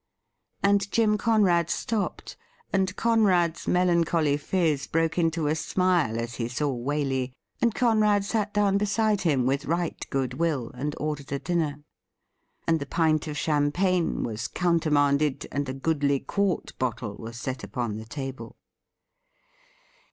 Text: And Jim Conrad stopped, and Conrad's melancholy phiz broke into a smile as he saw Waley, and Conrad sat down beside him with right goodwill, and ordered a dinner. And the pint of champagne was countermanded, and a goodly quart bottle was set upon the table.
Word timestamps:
And 0.63 0.91
Jim 0.91 1.15
Conrad 1.15 1.69
stopped, 1.69 2.35
and 2.73 2.95
Conrad's 2.95 3.67
melancholy 3.67 4.35
phiz 4.35 4.87
broke 4.87 5.19
into 5.19 5.45
a 5.45 5.53
smile 5.53 6.17
as 6.19 6.37
he 6.37 6.47
saw 6.47 6.75
Waley, 6.75 7.33
and 7.61 7.75
Conrad 7.75 8.25
sat 8.25 8.51
down 8.51 8.79
beside 8.79 9.21
him 9.21 9.45
with 9.45 9.65
right 9.65 10.03
goodwill, 10.09 10.71
and 10.73 10.95
ordered 10.99 11.31
a 11.31 11.37
dinner. 11.37 11.83
And 12.65 12.79
the 12.79 12.87
pint 12.87 13.27
of 13.27 13.37
champagne 13.37 14.23
was 14.23 14.47
countermanded, 14.47 15.45
and 15.51 15.69
a 15.69 15.73
goodly 15.73 16.19
quart 16.19 16.75
bottle 16.79 17.15
was 17.17 17.37
set 17.39 17.63
upon 17.63 17.97
the 17.97 18.05
table. 18.05 18.55